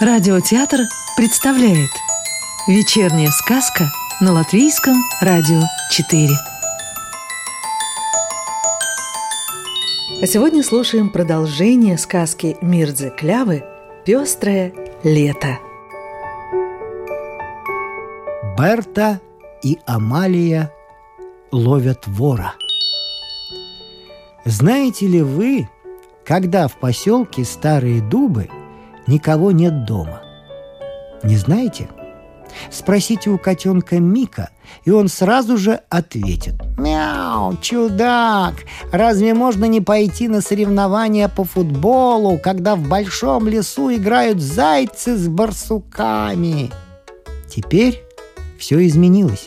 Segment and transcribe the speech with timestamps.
[0.00, 0.82] Радиотеатр
[1.16, 1.90] представляет
[2.68, 3.86] Вечерняя сказка
[4.20, 5.60] на Латвийском радио
[5.90, 6.28] 4
[10.22, 13.64] А сегодня слушаем продолжение сказки Мирдзе Клявы
[14.04, 14.72] «Пестрое
[15.02, 15.58] лето»
[18.56, 19.20] Берта
[19.64, 20.72] и Амалия
[21.50, 22.54] ловят вора.
[24.44, 25.68] Знаете ли вы,
[26.24, 28.48] когда в поселке Старые Дубы–
[29.08, 30.22] никого нет дома.
[31.24, 31.88] Не знаете?
[32.70, 34.50] Спросите у котенка Мика,
[34.84, 36.54] и он сразу же ответит.
[36.78, 38.54] «Мяу, чудак!
[38.92, 45.28] Разве можно не пойти на соревнования по футболу, когда в большом лесу играют зайцы с
[45.28, 46.70] барсуками?»
[47.48, 48.02] Теперь
[48.58, 49.46] все изменилось.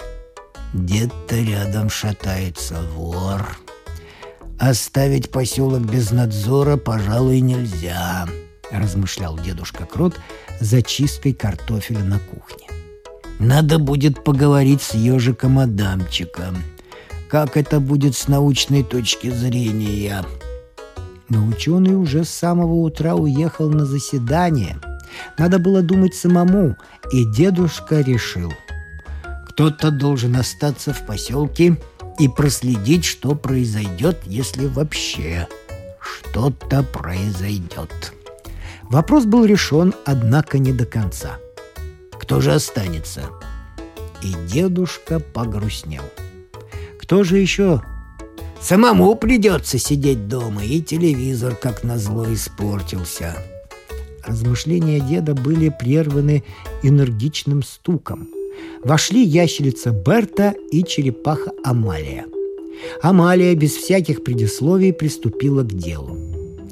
[0.73, 3.57] Где-то рядом шатается вор.
[4.59, 8.27] Оставить поселок без надзора, пожалуй, нельзя
[8.71, 10.15] размышлял дедушка Крот
[10.59, 12.67] за чисткой картофеля на кухне.
[13.39, 16.57] Надо будет поговорить с ежиком Адамчиком.
[17.27, 20.23] Как это будет с научной точки зрения?
[21.29, 24.77] Но ученый уже с самого утра уехал на заседание.
[25.37, 26.75] Надо было думать самому,
[27.11, 28.53] и дедушка решил.
[29.47, 31.77] Кто-то должен остаться в поселке
[32.19, 35.47] и проследить, что произойдет, если вообще
[35.99, 38.13] что-то произойдет.
[38.91, 41.39] Вопрос был решен, однако не до конца.
[42.11, 43.29] Кто же останется?
[44.21, 46.03] И дедушка погрустнел.
[46.99, 47.81] Кто же еще?
[48.59, 53.37] Самому придется сидеть дома, и телевизор, как назло, испортился.
[54.25, 56.43] Размышления деда были прерваны
[56.83, 58.27] энергичным стуком.
[58.83, 62.25] Вошли ящерица Берта и черепаха Амалия.
[63.01, 66.30] Амалия без всяких предисловий приступила к делу.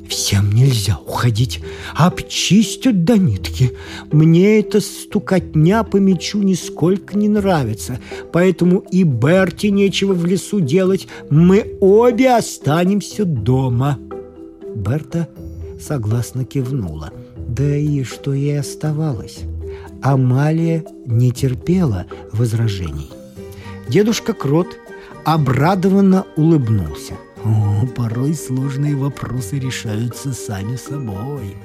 [0.09, 1.61] Всем нельзя уходить,
[1.95, 3.77] обчистят до нитки.
[4.11, 7.99] Мне эта стукотня по мячу нисколько не нравится,
[8.33, 13.99] поэтому и Берти нечего в лесу делать, мы обе останемся дома».
[14.75, 15.29] Берта
[15.79, 17.11] согласно кивнула.
[17.37, 19.41] Да и что ей оставалось?
[20.01, 23.11] Амалия не терпела возражений.
[23.87, 24.75] Дедушка Крот
[25.23, 27.13] обрадованно улыбнулся–
[27.43, 31.55] о, порой сложные вопросы решаются сами собой.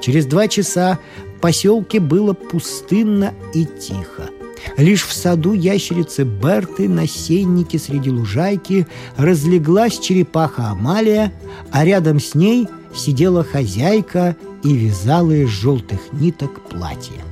[0.00, 0.98] Через два часа
[1.36, 4.30] в поселке было пустынно и тихо.
[4.76, 8.86] Лишь в саду ящерицы Берты на сеннике среди лужайки
[9.16, 11.32] разлеглась черепаха Амалия,
[11.70, 17.24] а рядом с ней сидела хозяйка и вязала из желтых ниток платье.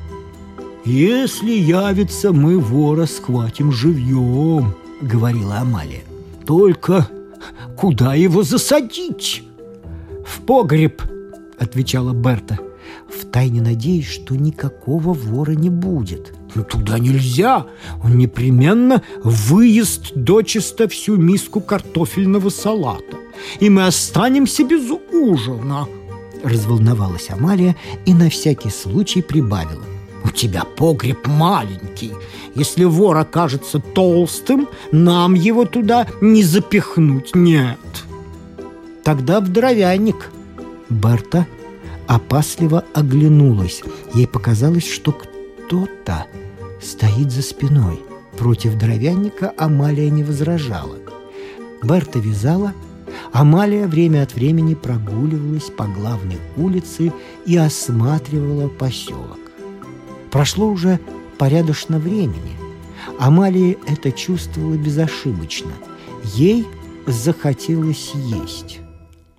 [0.84, 6.04] «Если явится, мы вора схватим живьем»,— говорила Амалия.
[6.46, 7.08] «Только
[7.76, 9.42] Куда его засадить?
[10.24, 11.02] В погреб,
[11.58, 12.58] отвечала Берта.
[13.08, 16.34] Втайне надеясь, что никакого вора не будет.
[16.54, 17.66] Но туда нельзя.
[18.02, 23.16] Он непременно выест дочисто всю миску картофельного салата.
[23.60, 25.86] И мы останемся без ужина.
[26.42, 29.95] Разволновалась Амалия и на всякий случай прибавила.
[30.36, 32.12] Тебя погреб маленький.
[32.54, 37.78] Если вор окажется толстым, нам его туда не запихнуть, нет.
[39.02, 40.30] Тогда в дровяник.
[40.90, 41.46] Берта
[42.06, 43.82] опасливо оглянулась.
[44.14, 46.26] Ей показалось, что кто-то
[46.82, 48.00] стоит за спиной.
[48.36, 50.96] Против дровяника Амалия не возражала.
[51.82, 52.74] Берта вязала,
[53.32, 57.10] Амалия время от времени прогуливалась по главной улице
[57.46, 59.45] и осматривала поселок.
[60.30, 61.00] Прошло уже
[61.38, 62.56] порядочно времени.
[63.18, 65.72] Амалия это чувствовала безошибочно.
[66.34, 66.66] Ей
[67.06, 68.80] захотелось есть.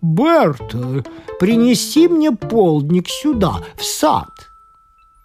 [0.02, 1.04] «Берта,
[1.40, 4.50] принеси мне полдник сюда, в сад!»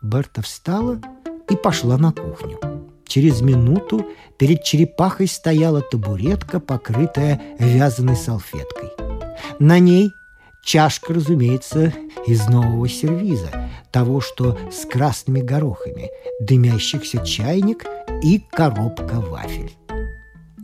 [0.00, 1.00] Берта встала
[1.48, 2.58] и пошла на кухню.
[3.06, 4.06] Через минуту
[4.38, 8.88] перед черепахой стояла табуретка, покрытая вязаной салфеткой.
[9.58, 10.12] На ней
[10.64, 11.92] чашка, разумеется,
[12.26, 13.61] из нового сервиза,
[13.92, 16.10] того, что с красными горохами,
[16.40, 17.84] дымящихся чайник
[18.22, 19.76] и коробка вафель.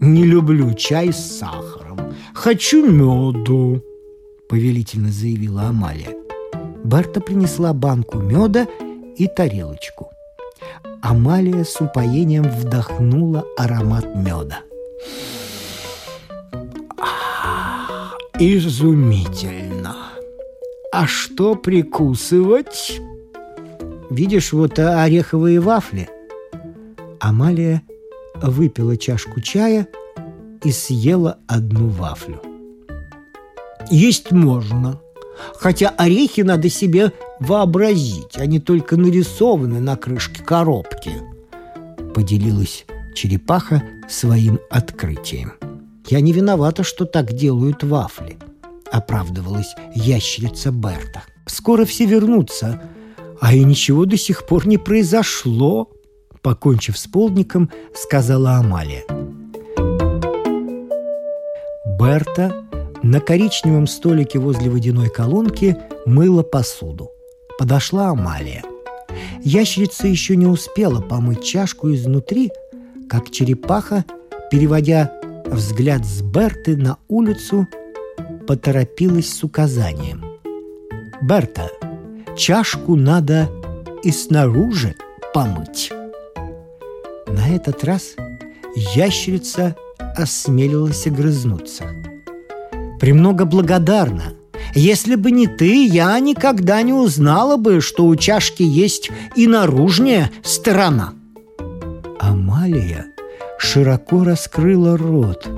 [0.01, 2.15] «Не люблю чай с сахаром.
[2.35, 3.83] Хочу меду»,—
[4.49, 6.17] повелительно заявила Амалия.
[6.85, 8.67] Барта принесла банку меда
[9.17, 10.11] и тарелочку.
[11.03, 14.61] Амалия с упоением вдохнула аромат меда.
[18.39, 19.97] «Изумительно!
[20.93, 23.01] А что прикусывать?»
[24.11, 26.09] Видишь вот ореховые вафли?»
[27.21, 27.83] Амалия
[28.35, 29.87] выпила чашку чая
[30.63, 32.41] и съела одну вафлю.
[33.91, 35.01] «Есть можно,
[35.55, 41.13] хотя орехи надо себе вообразить, они только нарисованы на крышке коробки.
[42.15, 42.85] Поделилась
[43.15, 45.53] черепаха своим открытием.
[46.07, 48.39] Я не виновата, что так делают вафли,
[48.91, 51.23] оправдывалась ящерица Берта.
[51.47, 52.81] Скоро все вернутся,
[53.41, 55.91] а и ничего до сих пор не произошло,
[56.43, 59.05] покончив с полдником, сказала Амалия.
[61.99, 62.65] Берта
[63.03, 65.77] на коричневом столике возле водяной колонки
[66.07, 67.11] мыла посуду.
[67.59, 68.65] Подошла Амалия.
[69.43, 72.51] Ящерица еще не успела помыть чашку изнутри,
[73.09, 74.05] как черепаха,
[74.51, 75.13] переводя
[75.47, 77.67] взгляд с Берты на улицу,
[78.47, 80.25] поторопилась с указанием.
[81.21, 81.71] «Берта,
[82.39, 83.51] чашку надо
[84.03, 84.95] и снаружи
[85.35, 85.93] помыть».
[87.27, 88.15] На этот раз
[88.75, 89.77] ящерица
[90.17, 91.85] осмелилась огрызнуться.
[93.01, 94.35] «Премного благодарна.
[94.75, 100.31] Если бы не ты, я никогда не узнала бы, что у чашки есть и наружная
[100.43, 101.13] сторона».
[102.19, 103.07] Амалия
[103.59, 105.49] широко раскрыла рот.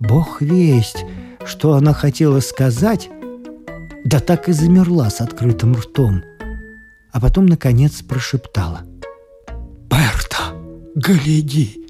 [0.00, 1.04] Бог весть,
[1.44, 3.08] что она хотела сказать,
[4.06, 6.22] да так и замерла с открытым ртом,
[7.10, 8.82] а потом, наконец, прошептала.
[9.90, 10.54] «Берта,
[10.94, 11.84] гляди!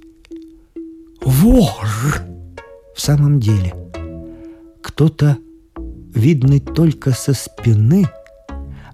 [1.21, 1.87] Вор!»
[2.95, 3.75] В самом деле,
[4.81, 5.37] кто-то,
[6.15, 8.09] видный только со спины,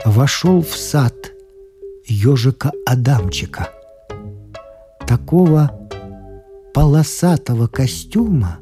[0.05, 1.15] вошел в сад
[2.05, 3.71] ежика Адамчика.
[5.07, 5.71] Такого
[6.75, 8.59] полосатого костюма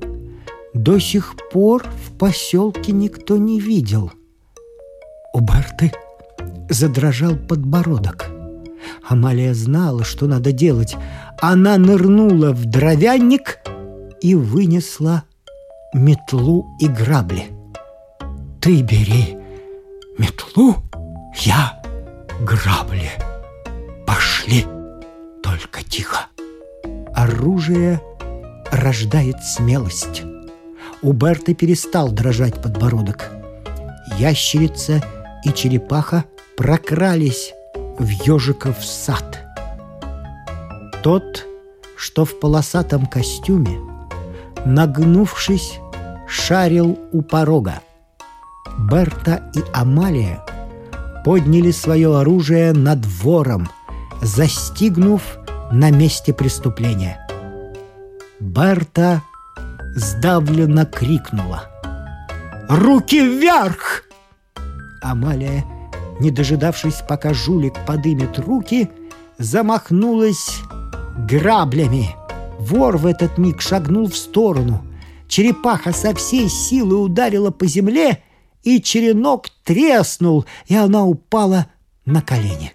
[0.75, 4.13] до сих пор в поселке никто не видел.
[5.33, 5.93] У Барты
[6.69, 8.31] задрожал подбородок.
[9.09, 10.97] Амалия знала, что надо делать.
[11.41, 13.59] Она нырнула в дровянник
[14.21, 15.25] и вынесла
[15.95, 17.47] метлу и грабли.
[18.61, 19.37] «Ты бери
[20.19, 20.77] метлу,
[21.37, 21.83] я
[22.41, 23.11] грабли.
[24.07, 24.65] Пошли,
[25.43, 26.27] только тихо»
[27.21, 28.01] оружие
[28.71, 30.23] рождает смелость.
[31.03, 33.31] У Берты перестал дрожать подбородок.
[34.19, 35.03] Ящерица
[35.45, 36.25] и черепаха
[36.57, 37.53] прокрались
[37.99, 39.45] в ежиков сад.
[41.03, 41.47] Тот,
[41.97, 43.79] что в полосатом костюме,
[44.65, 45.79] нагнувшись,
[46.29, 47.81] шарил у порога.
[48.91, 50.45] Берта и Амалия
[51.25, 53.69] подняли свое оружие над вором,
[54.23, 55.23] застигнув
[55.73, 57.27] на месте преступления.
[58.39, 59.23] Берта
[59.95, 61.65] сдавленно крикнула.
[62.69, 64.05] «Руки вверх!»
[65.01, 65.65] Амалия,
[66.21, 68.91] не дожидавшись, пока жулик подымет руки,
[69.39, 70.61] замахнулась
[71.29, 72.15] граблями.
[72.59, 74.85] Вор в этот миг шагнул в сторону.
[75.29, 78.23] Черепаха со всей силы ударила по земле,
[78.63, 81.67] и черенок треснул, и она упала
[82.05, 82.75] на колени.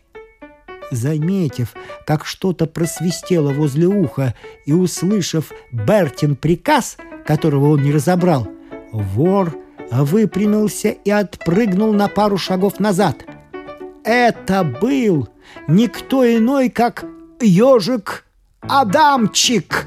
[0.92, 1.74] Заметив,
[2.06, 4.34] как что-то просвистело возле уха
[4.66, 8.48] и услышав Бертин приказ, которого он не разобрал,
[8.92, 9.56] вор
[9.92, 13.26] выпрямился и отпрыгнул на пару шагов назад.
[14.04, 15.30] Это был
[15.68, 17.06] никто иной, как
[17.40, 18.26] ежик
[18.62, 19.86] Адамчик.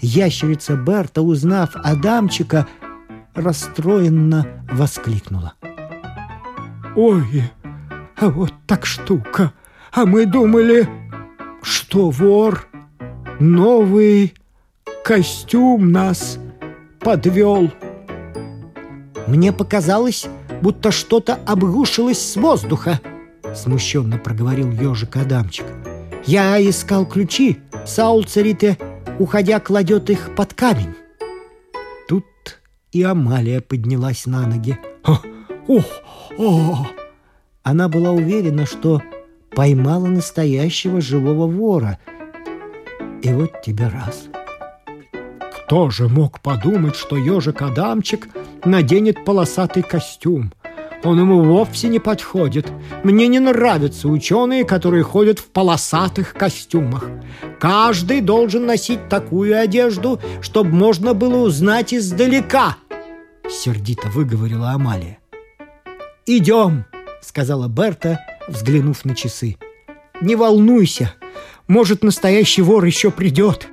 [0.00, 2.66] Ящерица Берта, узнав Адамчика,
[3.34, 5.54] расстроенно воскликнула.
[6.94, 7.50] «Ой,
[8.20, 9.52] вот так штука!»
[9.94, 10.88] А мы думали,
[11.60, 12.66] что вор
[13.38, 14.32] новый
[15.04, 16.38] костюм нас
[16.98, 17.70] подвел.
[19.26, 20.26] Мне показалось,
[20.60, 23.00] будто что-то обрушилось с воздуха,
[23.54, 25.66] смущенно проговорил ежик Адамчик.
[26.26, 28.78] Я искал ключи, Саул Царите,
[29.18, 30.94] уходя, кладет их под камень.
[32.08, 32.24] Тут
[32.92, 34.78] и Амалия поднялась на ноги.
[35.04, 35.18] О,
[35.68, 35.80] о,
[36.38, 36.86] о!
[37.62, 39.02] Она была уверена, что
[39.54, 41.98] поймала настоящего живого вора.
[43.22, 44.24] И вот тебе раз.
[45.54, 48.28] Кто же мог подумать, что ежик Адамчик
[48.64, 50.52] наденет полосатый костюм?
[51.04, 52.70] Он ему вовсе не подходит.
[53.02, 57.08] Мне не нравятся ученые, которые ходят в полосатых костюмах.
[57.58, 62.76] Каждый должен носить такую одежду, чтобы можно было узнать издалека.
[63.48, 65.18] Сердито выговорила Амалия.
[66.24, 66.84] «Идем!»—
[67.20, 69.56] сказала Берта, взглянув на часы.
[70.20, 71.14] «Не волнуйся,
[71.66, 73.68] может, настоящий вор еще придет».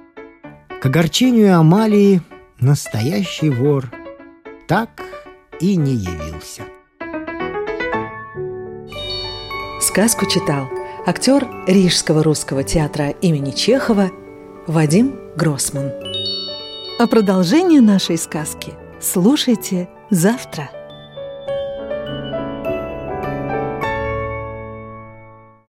[0.81, 2.21] К огорчению Амалии
[2.59, 3.91] настоящий вор
[4.69, 5.01] так
[5.59, 6.61] и не явился.
[9.81, 10.69] Сказку читал
[11.07, 14.11] актер Рижского русского театра имени Чехова
[14.67, 15.91] Вадим Гроссман.
[16.99, 20.69] А продолжение нашей сказки слушайте завтра.